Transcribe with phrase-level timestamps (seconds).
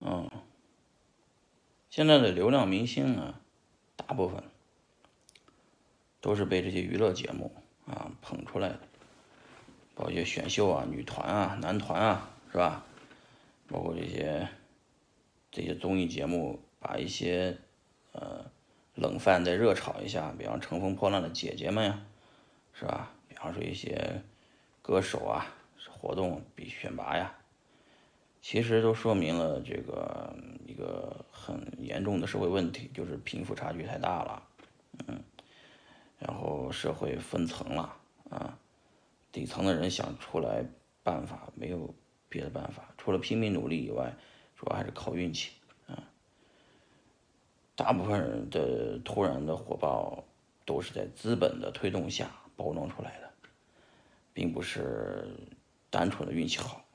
[0.00, 0.30] 嗯，
[1.90, 3.40] 现在的流量明星啊，
[3.96, 4.42] 大部分
[6.20, 7.50] 都是被这些娱乐节目
[7.86, 8.80] 啊捧出来的，
[9.94, 12.84] 包括一些选秀啊、女团啊、男团啊，是吧？
[13.68, 14.48] 包括这些
[15.50, 17.56] 这些综艺节目，把一些
[18.12, 18.44] 呃
[18.94, 22.06] 冷饭再热炒一下，比方《乘风破浪的姐姐们》呀，
[22.74, 23.12] 是吧？
[23.28, 24.22] 比方说一些
[24.82, 25.46] 歌手啊，
[25.90, 27.34] 活动比选拔呀。
[28.48, 30.32] 其实都说明了这个
[30.68, 34.42] 一个很严重的社会问题，就是贫富差距太大了，
[35.08, 35.20] 嗯，
[36.20, 37.96] 然后社会分层了
[38.30, 38.56] 啊，
[39.32, 40.64] 底层的人想出来
[41.02, 41.92] 办法没有
[42.28, 44.14] 别的办法，除了拼命努力以外，
[44.54, 45.50] 主要还是靠运气
[45.88, 45.98] 啊。
[47.74, 50.22] 大部分人的突然的火爆
[50.64, 53.28] 都是在资本的推动下包装出来的，
[54.32, 55.36] 并不是
[55.90, 56.80] 单纯的运气好。